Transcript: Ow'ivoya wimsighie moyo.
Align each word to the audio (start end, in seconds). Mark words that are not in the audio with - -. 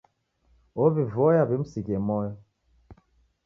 Ow'ivoya 0.81 1.43
wimsighie 1.49 1.97
moyo. 2.07 2.31